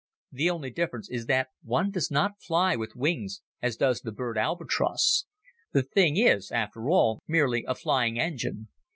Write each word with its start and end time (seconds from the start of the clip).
The 0.31 0.49
only 0.49 0.71
difference 0.71 1.11
is 1.11 1.27
that 1.27 1.49
one 1.61 1.91
does 1.91 2.09
not 2.09 2.41
fly 2.41 2.75
with 2.75 2.95
wings, 2.95 3.43
as 3.61 3.75
does 3.77 4.01
the 4.01 4.11
bird 4.11 4.35
albatros. 4.35 5.27
The 5.73 5.83
thing 5.83 6.17
is, 6.17 6.49
after 6.51 6.89
all, 6.89 7.21
merely 7.27 7.65
a 7.67 7.75
flying 7.75 8.19
engine. 8.19 8.69